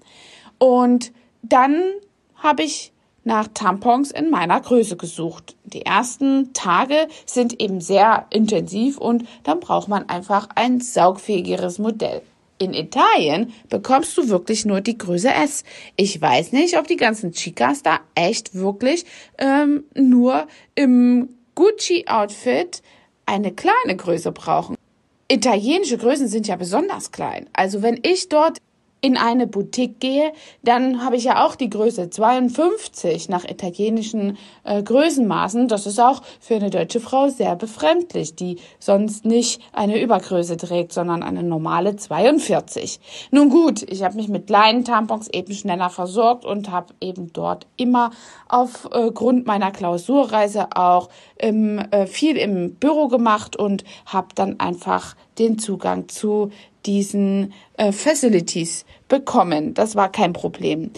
Und 0.58 1.12
dann 1.42 1.80
habe 2.42 2.64
ich 2.64 2.92
nach 3.26 3.48
Tampons 3.52 4.10
in 4.10 4.30
meiner 4.30 4.60
Größe 4.60 4.96
gesucht. 4.96 5.56
Die 5.64 5.84
ersten 5.84 6.52
Tage 6.52 7.08
sind 7.26 7.60
eben 7.60 7.80
sehr 7.80 8.26
intensiv 8.30 8.98
und 8.98 9.24
dann 9.42 9.60
braucht 9.60 9.88
man 9.88 10.08
einfach 10.08 10.48
ein 10.54 10.80
saugfähigeres 10.80 11.78
Modell. 11.78 12.22
In 12.58 12.72
Italien 12.72 13.52
bekommst 13.68 14.16
du 14.16 14.30
wirklich 14.30 14.64
nur 14.64 14.80
die 14.80 14.96
Größe 14.96 15.28
S. 15.28 15.64
Ich 15.96 16.18
weiß 16.20 16.52
nicht, 16.52 16.78
ob 16.78 16.86
die 16.86 16.96
ganzen 16.96 17.32
Chicas 17.32 17.82
da 17.82 17.98
echt 18.14 18.54
wirklich 18.54 19.04
ähm, 19.36 19.84
nur 19.94 20.46
im 20.74 21.28
Gucci-Outfit 21.54 22.82
eine 23.26 23.52
kleine 23.52 23.96
Größe 23.96 24.32
brauchen. 24.32 24.76
Italienische 25.28 25.98
Größen 25.98 26.28
sind 26.28 26.46
ja 26.46 26.56
besonders 26.56 27.10
klein. 27.10 27.50
Also 27.52 27.82
wenn 27.82 27.98
ich 28.02 28.28
dort 28.28 28.58
in 29.02 29.16
eine 29.16 29.46
Boutique 29.46 30.00
gehe, 30.00 30.32
dann 30.62 31.04
habe 31.04 31.16
ich 31.16 31.24
ja 31.24 31.44
auch 31.44 31.54
die 31.54 31.70
Größe 31.70 32.10
52 32.10 33.28
nach 33.28 33.44
italienischen 33.44 34.38
äh, 34.64 34.82
Größenmaßen. 34.82 35.68
Das 35.68 35.86
ist 35.86 36.00
auch 36.00 36.22
für 36.40 36.56
eine 36.56 36.70
deutsche 36.70 37.00
Frau 37.00 37.28
sehr 37.28 37.56
befremdlich, 37.56 38.34
die 38.34 38.58
sonst 38.78 39.24
nicht 39.24 39.60
eine 39.72 40.00
Übergröße 40.00 40.56
trägt, 40.56 40.92
sondern 40.92 41.22
eine 41.22 41.42
normale 41.42 41.96
42. 41.96 42.98
Nun 43.30 43.50
gut, 43.50 43.82
ich 43.82 44.02
habe 44.02 44.16
mich 44.16 44.28
mit 44.28 44.46
kleinen 44.46 44.84
Tampons 44.84 45.28
eben 45.28 45.52
schneller 45.52 45.90
versorgt 45.90 46.44
und 46.44 46.70
habe 46.70 46.94
eben 47.00 47.32
dort 47.32 47.66
immer 47.76 48.10
aufgrund 48.48 49.44
äh, 49.44 49.46
meiner 49.46 49.70
Klausurreise 49.70 50.68
auch 50.74 51.10
im, 51.38 51.78
äh, 51.78 52.06
viel 52.06 52.36
im 52.36 52.74
Büro 52.74 53.08
gemacht 53.08 53.56
und 53.56 53.84
habe 54.06 54.28
dann 54.34 54.58
einfach 54.58 55.14
den 55.38 55.58
Zugang 55.58 56.08
zu 56.08 56.50
diesen 56.86 57.52
äh, 57.76 57.92
Facilities 57.92 58.84
bekommen. 59.08 59.74
Das 59.74 59.96
war 59.96 60.10
kein 60.10 60.32
Problem. 60.32 60.90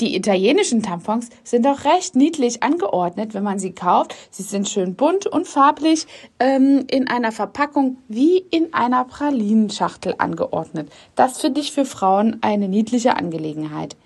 Die 0.00 0.14
italienischen 0.14 0.82
Tampons 0.82 1.30
sind 1.42 1.66
auch 1.66 1.84
recht 1.84 2.16
niedlich 2.16 2.62
angeordnet, 2.62 3.32
wenn 3.32 3.42
man 3.42 3.58
sie 3.58 3.72
kauft. 3.72 4.14
Sie 4.30 4.42
sind 4.42 4.68
schön 4.68 4.94
bunt 4.94 5.26
und 5.26 5.48
farblich 5.48 6.06
ähm, 6.38 6.84
in 6.90 7.08
einer 7.08 7.32
Verpackung 7.32 7.96
wie 8.06 8.44
in 8.50 8.74
einer 8.74 9.06
Pralinenschachtel 9.06 10.14
angeordnet. 10.18 10.90
Das 11.14 11.40
finde 11.40 11.62
ich 11.62 11.72
für 11.72 11.86
Frauen 11.86 12.38
eine 12.42 12.68
niedliche 12.68 13.16
Angelegenheit. 13.16 13.96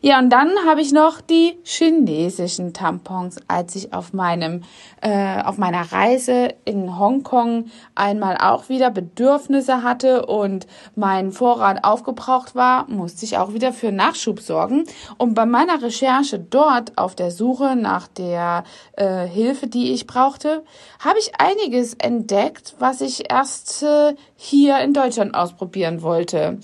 Ja, 0.00 0.18
und 0.18 0.30
dann 0.30 0.50
habe 0.66 0.80
ich 0.80 0.92
noch 0.92 1.20
die 1.20 1.58
chinesischen 1.64 2.72
Tampons, 2.72 3.36
als 3.48 3.74
ich 3.76 3.92
auf 3.92 4.12
meinem 4.12 4.62
äh, 5.00 5.42
auf 5.42 5.58
meiner 5.58 5.92
Reise 5.92 6.54
in 6.64 6.98
Hongkong 6.98 7.66
einmal 7.94 8.36
auch 8.36 8.68
wieder 8.68 8.90
Bedürfnisse 8.90 9.82
hatte 9.82 10.26
und 10.26 10.66
mein 10.94 11.32
Vorrat 11.32 11.84
aufgebraucht 11.84 12.54
war, 12.54 12.88
musste 12.88 13.24
ich 13.24 13.38
auch 13.38 13.52
wieder 13.52 13.72
für 13.72 13.92
Nachschub 13.92 14.40
sorgen. 14.40 14.84
Und 15.16 15.34
bei 15.34 15.46
meiner 15.46 15.82
Recherche 15.82 16.38
dort 16.38 16.98
auf 16.98 17.14
der 17.14 17.30
Suche 17.30 17.76
nach 17.76 18.08
der 18.08 18.64
äh, 18.96 19.26
Hilfe, 19.26 19.66
die 19.66 19.92
ich 19.92 20.06
brauchte, 20.06 20.64
habe 20.98 21.18
ich 21.18 21.32
einiges 21.38 21.94
entdeckt, 21.94 22.74
was 22.78 23.00
ich 23.00 23.30
erst 23.30 23.82
äh, 23.82 24.14
hier 24.36 24.78
in 24.80 24.92
Deutschland 24.92 25.34
ausprobieren 25.34 26.02
wollte. 26.02 26.58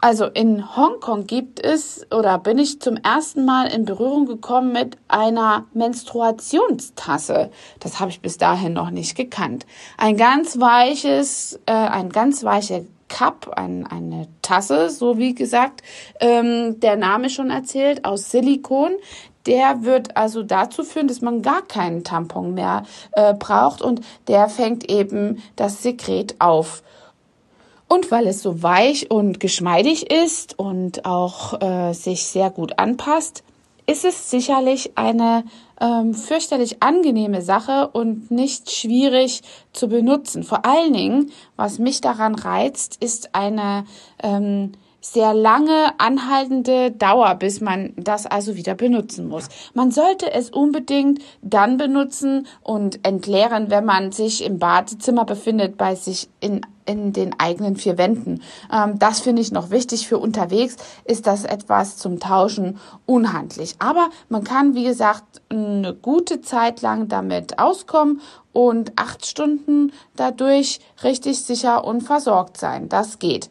Also 0.00 0.26
in 0.26 0.76
Hongkong 0.76 1.26
gibt 1.26 1.60
es 1.60 2.06
oder 2.10 2.38
bin 2.38 2.58
ich 2.58 2.80
zum 2.80 2.96
ersten 2.96 3.44
Mal 3.44 3.66
in 3.66 3.84
Berührung 3.84 4.24
gekommen 4.24 4.72
mit 4.72 4.96
einer 5.08 5.66
Menstruationstasse. 5.74 7.50
Das 7.80 8.00
habe 8.00 8.10
ich 8.10 8.22
bis 8.22 8.38
dahin 8.38 8.72
noch 8.72 8.90
nicht 8.90 9.14
gekannt. 9.14 9.66
Ein 9.98 10.16
ganz 10.16 10.58
weiches, 10.58 11.60
äh, 11.66 11.72
ein 11.72 12.08
ganz 12.08 12.44
weicher 12.44 12.80
Cup, 13.08 13.52
ein, 13.56 13.86
eine 13.86 14.28
Tasse, 14.40 14.88
so 14.88 15.18
wie 15.18 15.34
gesagt, 15.34 15.82
ähm, 16.20 16.80
der 16.80 16.96
Name 16.96 17.28
schon 17.28 17.50
erzählt, 17.50 18.04
aus 18.06 18.30
Silikon. 18.30 18.92
Der 19.46 19.84
wird 19.84 20.16
also 20.16 20.42
dazu 20.42 20.82
führen, 20.82 21.08
dass 21.08 21.20
man 21.20 21.42
gar 21.42 21.62
keinen 21.62 22.04
Tampon 22.04 22.54
mehr 22.54 22.84
äh, 23.12 23.34
braucht 23.34 23.82
und 23.82 24.00
der 24.28 24.48
fängt 24.48 24.90
eben 24.90 25.42
das 25.56 25.82
Sekret 25.82 26.36
auf. 26.38 26.82
Und 27.92 28.12
weil 28.12 28.28
es 28.28 28.40
so 28.40 28.62
weich 28.62 29.10
und 29.10 29.40
geschmeidig 29.40 30.12
ist 30.12 30.56
und 30.56 31.04
auch 31.04 31.60
äh, 31.60 31.92
sich 31.92 32.22
sehr 32.22 32.48
gut 32.48 32.78
anpasst, 32.78 33.42
ist 33.84 34.04
es 34.04 34.30
sicherlich 34.30 34.96
eine 34.96 35.42
ähm, 35.80 36.14
fürchterlich 36.14 36.84
angenehme 36.84 37.42
Sache 37.42 37.88
und 37.92 38.30
nicht 38.30 38.70
schwierig 38.70 39.42
zu 39.72 39.88
benutzen. 39.88 40.44
Vor 40.44 40.64
allen 40.64 40.92
Dingen, 40.92 41.32
was 41.56 41.80
mich 41.80 42.00
daran 42.00 42.36
reizt, 42.36 43.02
ist 43.02 43.34
eine 43.34 43.86
ähm, 44.22 44.70
sehr 45.00 45.34
lange 45.34 45.98
anhaltende 45.98 46.92
Dauer, 46.92 47.34
bis 47.34 47.60
man 47.60 47.92
das 47.96 48.24
also 48.24 48.54
wieder 48.54 48.76
benutzen 48.76 49.26
muss. 49.26 49.48
Man 49.74 49.90
sollte 49.90 50.32
es 50.32 50.50
unbedingt 50.50 51.20
dann 51.42 51.76
benutzen 51.76 52.46
und 52.62 53.04
entleeren, 53.04 53.68
wenn 53.68 53.84
man 53.84 54.12
sich 54.12 54.44
im 54.44 54.60
Badezimmer 54.60 55.24
befindet, 55.24 55.76
bei 55.76 55.96
sich 55.96 56.28
in 56.38 56.60
in 56.90 57.12
den 57.12 57.38
eigenen 57.38 57.76
vier 57.76 57.98
Wänden. 57.98 58.42
Ähm, 58.72 58.98
das 58.98 59.20
finde 59.20 59.42
ich 59.42 59.52
noch 59.52 59.70
wichtig. 59.70 60.08
Für 60.08 60.18
unterwegs 60.18 60.76
ist 61.04 61.26
das 61.26 61.44
etwas 61.44 61.96
zum 61.96 62.18
Tauschen 62.18 62.78
unhandlich. 63.06 63.76
Aber 63.78 64.08
man 64.28 64.44
kann, 64.44 64.74
wie 64.74 64.84
gesagt, 64.84 65.40
eine 65.48 65.94
gute 65.94 66.40
Zeit 66.40 66.82
lang 66.82 67.08
damit 67.08 67.58
auskommen 67.58 68.20
und 68.52 68.92
acht 68.96 69.26
Stunden 69.26 69.92
dadurch 70.16 70.80
richtig 71.04 71.40
sicher 71.42 71.84
und 71.84 72.02
versorgt 72.02 72.56
sein. 72.56 72.88
Das 72.88 73.18
geht. 73.18 73.50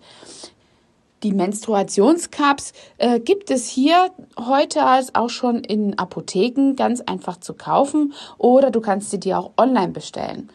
Die 1.24 1.34
Menstruationscups 1.34 2.72
äh, 2.98 3.20
gibt 3.20 3.52
es 3.52 3.68
hier 3.68 4.12
heute 4.40 4.86
als 4.86 5.16
auch 5.16 5.30
schon 5.30 5.66
in 5.66 6.00
Apotheken 6.00 6.76
ganz 6.78 7.02
einfach 7.02 7.38
zu 7.38 7.56
kaufen 7.56 8.14
oder 8.38 8.72
du 8.72 8.80
kannst 8.80 9.12
sie 9.12 9.20
dir 9.20 9.38
auch 9.38 9.52
online 9.58 9.90
bestellen. 9.90 10.50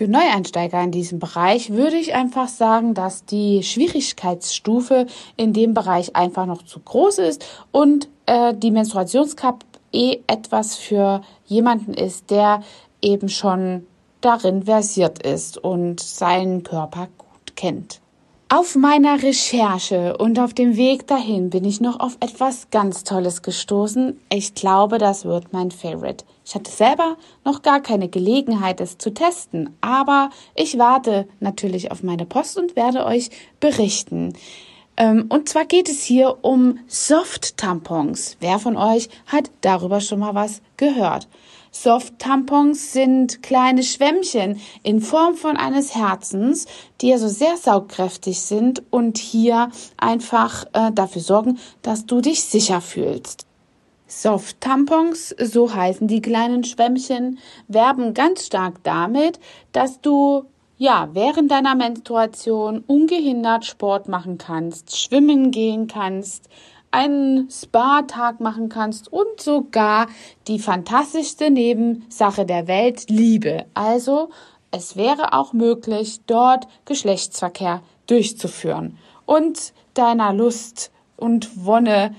Für 0.00 0.08
Neueinsteiger 0.08 0.82
in 0.82 0.92
diesem 0.92 1.18
Bereich 1.18 1.74
würde 1.74 1.96
ich 1.96 2.14
einfach 2.14 2.48
sagen, 2.48 2.94
dass 2.94 3.26
die 3.26 3.62
Schwierigkeitsstufe 3.62 5.06
in 5.36 5.52
dem 5.52 5.74
Bereich 5.74 6.16
einfach 6.16 6.46
noch 6.46 6.62
zu 6.62 6.80
groß 6.80 7.18
ist 7.18 7.44
und 7.70 8.08
äh, 8.24 8.54
die 8.54 8.70
Menstruationscup 8.70 9.62
eh 9.92 10.20
etwas 10.26 10.74
für 10.76 11.20
jemanden 11.44 11.92
ist, 11.92 12.30
der 12.30 12.62
eben 13.02 13.28
schon 13.28 13.86
darin 14.22 14.62
versiert 14.62 15.22
ist 15.22 15.58
und 15.58 16.00
seinen 16.00 16.62
Körper 16.62 17.08
gut 17.18 17.54
kennt. 17.54 18.00
Auf 18.52 18.74
meiner 18.74 19.22
Recherche 19.22 20.16
und 20.16 20.40
auf 20.40 20.54
dem 20.54 20.76
Weg 20.76 21.06
dahin 21.06 21.50
bin 21.50 21.64
ich 21.64 21.80
noch 21.80 22.00
auf 22.00 22.16
etwas 22.18 22.68
ganz 22.72 23.04
Tolles 23.04 23.42
gestoßen. 23.42 24.20
Ich 24.28 24.56
glaube, 24.56 24.98
das 24.98 25.24
wird 25.24 25.52
mein 25.52 25.70
Favorite. 25.70 26.24
Ich 26.44 26.56
hatte 26.56 26.68
selber 26.68 27.16
noch 27.44 27.62
gar 27.62 27.80
keine 27.80 28.08
Gelegenheit, 28.08 28.80
es 28.80 28.98
zu 28.98 29.14
testen, 29.14 29.76
aber 29.80 30.30
ich 30.56 30.78
warte 30.78 31.28
natürlich 31.38 31.92
auf 31.92 32.02
meine 32.02 32.26
Post 32.26 32.58
und 32.58 32.74
werde 32.74 33.06
euch 33.06 33.30
berichten. 33.60 34.32
Ähm, 34.96 35.26
und 35.28 35.48
zwar 35.48 35.64
geht 35.64 35.88
es 35.88 36.02
hier 36.02 36.38
um 36.42 36.80
Soft-Tampons. 36.88 38.36
Wer 38.40 38.58
von 38.58 38.76
euch 38.76 39.10
hat 39.26 39.52
darüber 39.60 40.00
schon 40.00 40.18
mal 40.18 40.34
was 40.34 40.60
gehört? 40.76 41.28
Soft-Tampons 41.72 42.92
sind 42.92 43.42
kleine 43.42 43.82
Schwämmchen 43.82 44.60
in 44.82 45.00
Form 45.00 45.34
von 45.34 45.56
eines 45.56 45.94
Herzens, 45.94 46.66
die 47.00 47.12
also 47.12 47.28
sehr 47.28 47.56
saugkräftig 47.56 48.40
sind 48.40 48.82
und 48.90 49.18
hier 49.18 49.70
einfach 49.96 50.64
äh, 50.72 50.90
dafür 50.92 51.22
sorgen, 51.22 51.58
dass 51.82 52.06
du 52.06 52.20
dich 52.20 52.42
sicher 52.42 52.80
fühlst. 52.80 53.46
Soft-Tampons, 54.08 55.34
so 55.38 55.72
heißen 55.72 56.08
die 56.08 56.20
kleinen 56.20 56.64
Schwämmchen, 56.64 57.38
werben 57.68 58.12
ganz 58.14 58.46
stark 58.46 58.82
damit, 58.82 59.38
dass 59.72 60.00
du 60.00 60.46
ja, 60.80 61.10
während 61.12 61.50
deiner 61.50 61.74
Menstruation 61.74 62.82
ungehindert 62.86 63.66
Sport 63.66 64.08
machen 64.08 64.38
kannst, 64.38 64.96
schwimmen 64.96 65.50
gehen 65.50 65.88
kannst, 65.88 66.48
einen 66.90 67.48
Spa-Tag 67.50 68.40
machen 68.40 68.68
kannst 68.68 69.12
und 69.12 69.40
sogar 69.40 70.08
die 70.48 70.58
fantastischste 70.58 71.50
Nebensache 71.50 72.44
der 72.44 72.66
Welt, 72.66 73.08
Liebe. 73.08 73.66
Also, 73.74 74.30
es 74.70 74.96
wäre 74.96 75.32
auch 75.32 75.52
möglich, 75.52 76.20
dort 76.26 76.66
Geschlechtsverkehr 76.84 77.82
durchzuführen 78.06 78.98
und 79.26 79.72
deiner 79.94 80.32
Lust 80.32 80.90
und 81.16 81.64
Wonne 81.64 82.14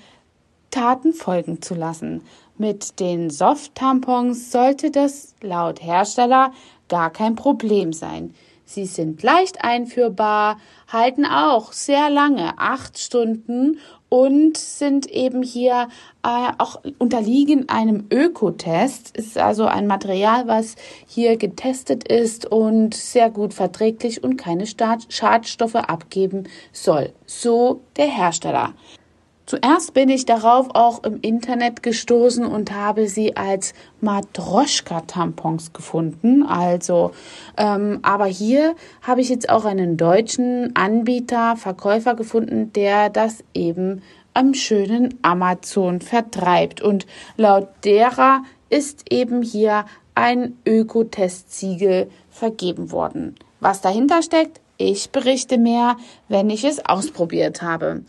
Taten 0.70 1.14
folgen 1.14 1.62
zu 1.62 1.76
lassen. 1.76 2.24
Mit 2.58 3.00
den 3.00 3.30
Soft-Tampons 3.30 4.52
sollte 4.52 4.92
das 4.92 5.36
laut 5.42 5.82
Hersteller 5.82 6.54
gar 6.88 7.10
kein 7.10 7.36
Problem 7.36 7.92
sein. 7.92 8.34
Sie 8.64 8.86
sind 8.86 9.22
leicht 9.22 9.64
einführbar, 9.66 10.58
halten 10.88 11.26
auch 11.26 11.74
sehr 11.74 12.10
lange, 12.10 12.58
acht 12.58 13.00
Stunden 13.00 13.80
und 14.12 14.58
sind 14.58 15.10
eben 15.10 15.42
hier 15.42 15.88
äh, 16.22 16.52
auch 16.58 16.82
unterliegen 17.00 17.70
einem 17.70 18.08
Ökotest. 18.12 19.16
Ist 19.16 19.38
also 19.38 19.66
ein 19.66 19.88
Material, 19.88 20.48
was 20.48 20.76
hier 21.08 21.38
getestet 21.38 22.12
ist 22.12 22.46
und 22.46 22.94
sehr 22.94 23.30
gut 23.30 23.54
verträglich 23.54 24.22
und 24.22 24.36
keine 24.36 24.66
Schadstoffe 24.68 25.76
abgeben 25.76 26.44
soll. 26.74 27.14
So 27.26 27.80
der 27.96 28.08
Hersteller. 28.08 28.74
Zuerst 29.52 29.94
bin 29.94 30.08
ich 30.08 30.24
darauf 30.24 30.70
auch 30.76 31.04
im 31.04 31.20
Internet 31.20 31.84
gestoßen 31.84 32.46
und 32.46 32.72
habe 32.72 33.10
sie 33.10 33.36
als 33.36 33.74
Matroschka-Tampons 34.00 35.74
gefunden. 35.74 36.44
Also, 36.44 37.12
ähm, 37.58 38.00
aber 38.02 38.28
hier 38.28 38.78
habe 39.02 39.20
ich 39.20 39.28
jetzt 39.28 39.50
auch 39.50 39.66
einen 39.66 39.98
deutschen 39.98 40.74
Anbieter, 40.78 41.58
Verkäufer 41.58 42.16
gefunden, 42.16 42.72
der 42.72 43.10
das 43.10 43.44
eben 43.54 44.02
am 44.34 44.54
schönen 44.54 45.20
Amazon 45.22 46.00
vertreibt. 46.00 46.80
Und 46.80 47.06
laut 47.36 47.68
derer 47.84 48.44
ist 48.70 49.12
eben 49.12 49.42
hier 49.42 49.84
ein 50.16 50.58
Ökotestsiegel 50.66 52.10
vergeben 52.30 52.94
worden. 52.94 53.36
Was 53.60 53.82
dahinter 53.82 54.22
steckt, 54.22 54.62
ich 54.78 55.10
berichte 55.10 55.58
mehr, 55.58 55.98
wenn 56.30 56.50
ich 56.50 56.64
es 56.64 56.86
ausprobiert 56.86 57.62
habe. 57.62 58.04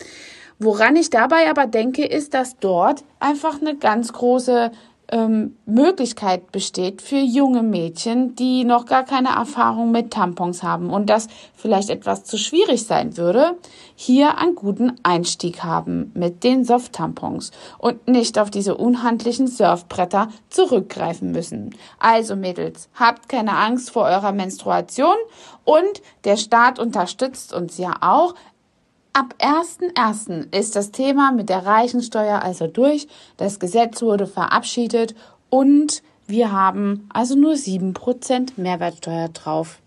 Woran 0.63 0.95
ich 0.95 1.11
dabei 1.11 1.51
aber 1.51 1.67
denke, 1.67 2.05
ist, 2.05 2.35
dass 2.35 2.57
dort 2.61 3.03
einfach 3.19 3.61
eine 3.61 3.77
ganz 3.77 4.13
große 4.13 4.71
ähm, 5.11 5.57
Möglichkeit 5.67 6.53
besteht 6.53 7.03
für 7.03 7.19
junge 7.19 7.65
Mädchen, 7.65 8.37
die 8.37 8.63
noch 8.63 8.87
gar 8.87 9.05
keine 9.05 9.31
Erfahrung 9.31 9.91
mit 9.91 10.13
Tampons 10.13 10.63
haben 10.63 10.91
und 10.91 11.11
das 11.11 11.27
vielleicht 11.57 11.91
etwas 11.91 12.23
zu 12.23 12.39
schwierig 12.39 12.87
sein 12.87 13.17
würde, 13.17 13.59
hier 13.97 14.39
einen 14.39 14.55
guten 14.55 14.99
Einstieg 15.03 15.65
haben 15.65 16.13
mit 16.15 16.45
den 16.45 16.65
Soft-Tampons 16.65 17.51
und 17.79 18.07
nicht 18.07 18.39
auf 18.39 18.49
diese 18.49 18.77
unhandlichen 18.77 19.49
Surfbretter 19.49 20.29
zurückgreifen 20.49 21.33
müssen. 21.33 21.75
Also 21.99 22.37
Mädels, 22.37 22.89
habt 22.95 23.29
keine 23.29 23.57
Angst 23.57 23.91
vor 23.91 24.05
eurer 24.05 24.33
Menstruation 24.33 25.17
und 25.65 26.03
der 26.25 26.37
Staat 26.37 26.79
unterstützt 26.79 27.53
uns 27.53 27.79
ja 27.79 27.95
auch. 28.01 28.35
Ab 29.15 29.35
1.1. 29.41 30.57
ist 30.57 30.75
das 30.75 30.91
Thema 30.91 31.33
mit 31.33 31.51
der 31.51 31.67
Reichensteuer 31.67 32.41
also 32.43 32.67
durch. 32.67 33.09
Das 33.37 33.61
Gesetz 33.61 34.01
wurde 34.01 34.27
verabschiedet 34.27 35.15
und 35.51 36.03
wir 36.27 36.51
haben 36.51 37.11
also 37.13 37.35
nur 37.35 37.53
7% 37.53 38.53
Mehrwertsteuer 38.57 39.29
drauf. 39.29 39.81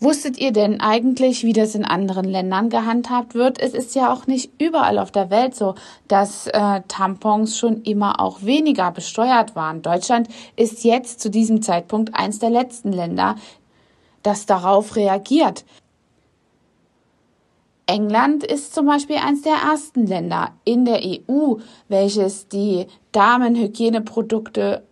Wusstet 0.00 0.38
ihr 0.38 0.52
denn 0.52 0.80
eigentlich, 0.80 1.42
wie 1.44 1.52
das 1.52 1.74
in 1.74 1.84
anderen 1.84 2.24
Ländern 2.24 2.70
gehandhabt 2.70 3.34
wird? 3.34 3.58
Es 3.58 3.74
ist 3.74 3.94
ja 3.94 4.10
auch 4.10 4.26
nicht 4.26 4.50
überall 4.58 4.98
auf 4.98 5.10
der 5.10 5.28
Welt 5.28 5.54
so, 5.54 5.74
dass 6.08 6.46
äh, 6.46 6.80
Tampons 6.88 7.58
schon 7.58 7.82
immer 7.82 8.18
auch 8.18 8.42
weniger 8.42 8.92
besteuert 8.92 9.54
waren. 9.56 9.82
Deutschland 9.82 10.28
ist 10.56 10.84
jetzt 10.84 11.20
zu 11.20 11.28
diesem 11.28 11.60
Zeitpunkt 11.60 12.14
eins 12.14 12.38
der 12.38 12.50
letzten 12.50 12.92
Länder, 12.92 13.36
das 14.22 14.46
darauf 14.46 14.96
reagiert. 14.96 15.64
England 17.86 18.44
ist 18.44 18.74
zum 18.74 18.86
Beispiel 18.86 19.16
eines 19.16 19.42
der 19.42 19.54
ersten 19.54 20.06
Länder 20.06 20.52
in 20.64 20.84
der 20.84 21.00
EU, 21.04 21.54
welches 21.88 22.48
die 22.48 22.86
Damenhygieneprodukte 23.12 24.82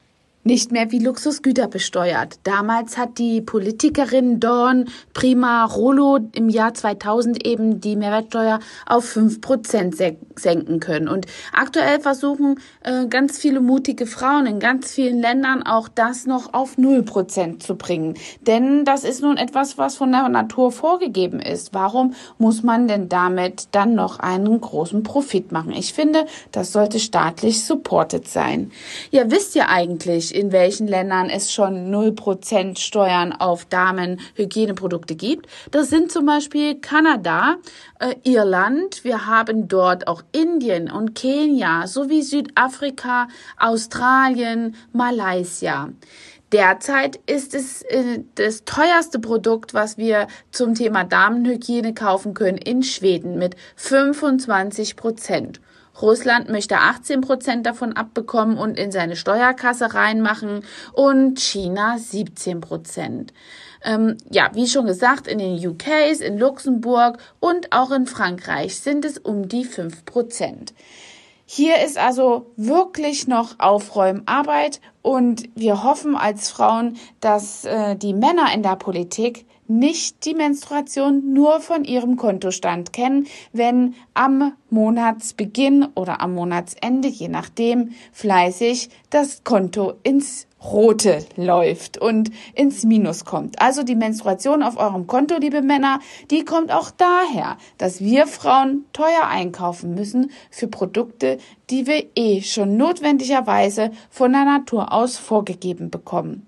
nicht 0.45 0.73
mehr 0.73 0.93
wie 0.93 0.99
Luxusgüter 0.99 1.69
besteuert. 1.69 2.39
Damals 2.45 2.99
hat 2.99 3.19
die 3.19 3.41
Politikerin 3.41 4.41
Dawn 4.41 4.85
Prima 5.15 5.65
Rolo 5.65 6.19
im 6.33 6.51
Jahr 6.51 6.75
2000 6.75 7.47
eben 7.47 7.81
die 7.81 7.97
Mehrwertsteuer 7.97 8.61
auf 8.87 9.07
fünf 9.07 9.41
Prozent 9.41 9.97
senken 10.37 10.81
können. 10.81 11.09
Und 11.09 11.27
aktuell 11.53 11.99
versuchen 12.01 12.61
äh, 12.83 13.07
ganz 13.07 13.39
viele 13.39 13.61
mutige 13.61 14.07
Frauen 14.07 14.47
in 14.47 14.61
ganz 14.61 14.93
vielen 14.93 15.19
Ländern 15.19 15.63
auch 15.63 15.89
das 15.89 16.27
noch 16.27 16.53
auf 16.53 16.77
null 16.77 17.03
Prozent 17.03 17.63
zu 17.63 17.77
bringen. 17.77 18.15
Denn 18.47 18.85
das 18.85 19.05
ist 19.05 19.23
nun 19.23 19.39
etwas, 19.39 19.79
was 19.79 19.97
von 19.97 20.13
der 20.13 20.29
Natur 20.29 20.73
vorgegeben 20.73 21.41
ist. 21.41 21.73
Warum 21.73 22.15
muss 22.39 22.63
man 22.63 22.87
denn 22.87 23.09
damit 23.09 23.69
dann 23.73 23.95
noch 23.95 24.19
einen 24.19 24.61
großen 24.61 25.03
Profit 25.03 25.53
machen? 25.53 25.73
Ich 25.73 25.95
finde, 25.95 26.27
das 26.53 26.73
sollte 26.73 27.01
staatlich 27.01 27.65
supported 27.65 28.29
sein. 28.29 28.71
Ja, 29.11 29.31
wisst 29.31 29.57
ihr 29.57 29.69
eigentlich, 29.69 30.34
in 30.35 30.53
welchen 30.53 30.87
Ländern 30.89 31.31
es 31.31 31.53
schon 31.53 31.95
0% 31.95 32.79
Steuern 32.79 33.33
auf 33.33 33.65
Damenhygieneprodukte 33.65 35.15
gibt. 35.15 35.47
Das 35.71 35.89
sind 35.89 36.11
zum 36.11 36.27
Beispiel 36.27 36.75
Kanada, 36.81 37.57
äh, 38.01 38.15
Irland, 38.25 39.05
wir 39.05 39.27
haben 39.27 39.69
dort 39.69 40.09
auch 40.09 40.23
Indien 40.33 40.91
und 40.91 41.15
Kenia 41.15 41.87
sowie 41.87 42.23
Südafrika, 42.23 43.29
Australien, 43.59 44.75
Malaysia. 44.93 45.91
Derzeit 46.53 47.17
ist 47.27 47.55
es 47.55 47.83
äh, 47.83 48.21
das 48.37 48.65
teuerste 48.65 49.19
Produkt, 49.19 49.75
was 49.75 49.99
wir 49.99 50.29
zum 50.53 50.75
Thema 50.75 51.05
Damenhygiene 51.05 51.95
kaufen 51.95 52.35
können 52.35 52.59
in 52.59 52.83
Schweden 52.83 53.39
mit 53.39 53.57
25 53.77 54.97
Prozent. 54.97 55.61
Russland 56.01 56.49
möchte 56.49 56.79
18 56.79 57.21
Prozent 57.21 57.67
davon 57.67 57.93
abbekommen 57.93 58.59
und 58.59 58.79
in 58.79 58.91
seine 58.91 59.17
Steuerkasse 59.17 59.95
reinmachen 59.95 60.65
und 60.93 61.41
China 61.41 61.99
17 61.99 62.61
Prozent. 62.61 63.33
Ähm, 63.85 64.17
ja, 64.31 64.51
wie 64.55 64.67
schon 64.67 64.87
gesagt, 64.87 65.27
in 65.27 65.39
den 65.39 65.65
UKs, 65.67 66.21
in 66.21 66.39
Luxemburg 66.39 67.19
und 67.39 67.73
auch 67.73 67.91
in 67.91 68.07
Frankreich 68.07 68.81
sind 68.81 69.05
es 69.05 69.19
um 69.19 69.49
die 69.49 69.65
5 69.65 70.05
Prozent. 70.05 70.75
Hier 71.47 71.85
ist 71.85 71.99
also 71.99 72.51
wirklich 72.57 73.29
noch 73.29 73.59
Aufräumarbeit 73.59 74.81
und 75.03 75.45
wir 75.55 75.85
hoffen 75.85 76.17
als 76.17 76.51
Frauen, 76.51 76.97
dass 77.21 77.67
äh, 77.67 77.97
die 77.97 78.15
Männer 78.15 78.53
in 78.55 78.63
der 78.63 78.77
Politik 78.77 79.47
nicht 79.67 80.25
die 80.25 80.35
Menstruation 80.35 81.33
nur 81.33 81.61
von 81.61 81.85
ihrem 81.85 82.17
Kontostand 82.17 82.93
kennen, 82.93 83.27
wenn 83.53 83.95
am 84.13 84.53
Monatsbeginn 84.71 85.87
oder 85.95 86.21
am 86.21 86.35
Monatsende, 86.35 87.09
je 87.09 87.29
nachdem, 87.29 87.93
fleißig 88.13 88.91
das 89.11 89.45
Konto 89.45 89.95
ins 90.03 90.47
Rote 90.65 91.25
läuft 91.37 91.99
und 91.99 92.31
ins 92.55 92.85
Minus 92.85 93.25
kommt. 93.25 93.61
Also 93.61 93.83
die 93.83 93.95
Menstruation 93.95 94.63
auf 94.63 94.79
eurem 94.79 95.07
Konto, 95.07 95.37
liebe 95.37 95.63
Männer, 95.63 96.01
die 96.31 96.45
kommt 96.45 96.73
auch 96.73 96.91
daher, 96.91 97.59
dass 97.77 98.01
wir 98.01 98.27
Frauen 98.27 98.87
teuer 98.93 99.27
einkaufen 99.29 99.95
müssen 99.95 100.31
für 100.51 100.69
Produkte, 100.69 101.39
die 101.71 101.87
wir 101.87 102.07
eh 102.17 102.41
schon 102.41 102.77
notwendigerweise 102.77 103.91
von 104.11 104.33
der 104.33 104.45
Natur 104.45 104.93
aus 104.93 105.19
vorgegeben 105.19 105.91
bekommen. 105.91 106.47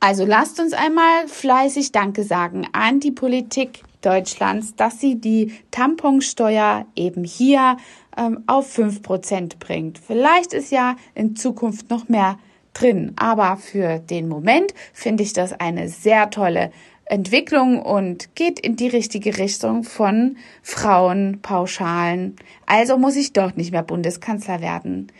Also 0.00 0.24
lasst 0.24 0.60
uns 0.60 0.72
einmal 0.72 1.26
fleißig 1.26 1.92
Danke 1.92 2.22
sagen 2.22 2.68
an 2.72 3.00
die 3.00 3.12
Politik 3.12 3.82
Deutschlands, 4.02 4.76
dass 4.76 5.00
sie 5.00 5.16
die 5.16 5.52
Tamponsteuer 5.70 6.86
eben 6.94 7.24
hier 7.24 7.76
ähm, 8.16 8.44
auf 8.46 8.70
fünf 8.70 9.02
Prozent 9.02 9.58
bringt. 9.58 9.98
Vielleicht 9.98 10.52
ist 10.52 10.70
ja 10.70 10.96
in 11.14 11.34
Zukunft 11.34 11.90
noch 11.90 12.08
mehr 12.08 12.38
drin, 12.72 13.14
aber 13.16 13.56
für 13.56 13.98
den 13.98 14.28
Moment 14.28 14.74
finde 14.92 15.22
ich 15.22 15.32
das 15.32 15.52
eine 15.52 15.88
sehr 15.88 16.30
tolle 16.30 16.70
Entwicklung 17.06 17.80
und 17.80 18.34
geht 18.34 18.60
in 18.60 18.76
die 18.76 18.88
richtige 18.88 19.38
Richtung 19.38 19.82
von 19.84 20.36
Frauenpauschalen. 20.62 22.36
Also 22.66 22.98
muss 22.98 23.16
ich 23.16 23.32
doch 23.32 23.56
nicht 23.56 23.72
mehr 23.72 23.84
Bundeskanzler 23.84 24.60
werden. 24.60 25.10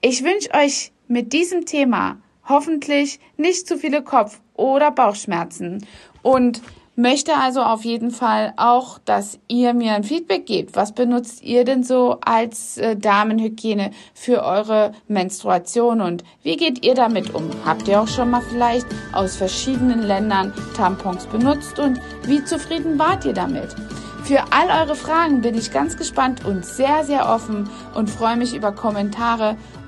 Ich 0.00 0.24
wünsche 0.24 0.54
euch 0.54 0.92
mit 1.06 1.32
diesem 1.32 1.66
Thema 1.66 2.16
hoffentlich 2.48 3.20
nicht 3.36 3.66
zu 3.66 3.78
viele 3.78 4.02
Kopf- 4.02 4.40
oder 4.54 4.90
Bauchschmerzen 4.90 5.86
und 6.22 6.62
Möchte 6.94 7.38
also 7.38 7.62
auf 7.62 7.86
jeden 7.86 8.10
Fall 8.10 8.52
auch, 8.58 8.98
dass 8.98 9.38
ihr 9.48 9.72
mir 9.72 9.94
ein 9.94 10.04
Feedback 10.04 10.44
gebt. 10.44 10.76
Was 10.76 10.92
benutzt 10.92 11.42
ihr 11.42 11.64
denn 11.64 11.82
so 11.82 12.18
als 12.20 12.76
äh, 12.76 12.96
Damenhygiene 12.96 13.92
für 14.12 14.44
eure 14.44 14.92
Menstruation 15.08 16.02
und 16.02 16.22
wie 16.42 16.56
geht 16.56 16.84
ihr 16.84 16.94
damit 16.94 17.34
um? 17.34 17.48
Habt 17.64 17.88
ihr 17.88 17.98
auch 17.98 18.08
schon 18.08 18.28
mal 18.28 18.42
vielleicht 18.42 18.86
aus 19.14 19.36
verschiedenen 19.36 20.02
Ländern 20.02 20.52
Tampons 20.76 21.24
benutzt 21.24 21.78
und 21.78 21.98
wie 22.24 22.44
zufrieden 22.44 22.98
wart 22.98 23.24
ihr 23.24 23.32
damit? 23.32 23.74
Für 24.24 24.44
all 24.50 24.68
eure 24.82 24.94
Fragen 24.94 25.40
bin 25.40 25.56
ich 25.56 25.72
ganz 25.72 25.96
gespannt 25.96 26.44
und 26.44 26.66
sehr, 26.66 27.04
sehr 27.04 27.26
offen 27.26 27.70
und 27.94 28.10
freue 28.10 28.36
mich 28.36 28.54
über 28.54 28.70
Kommentare 28.70 29.56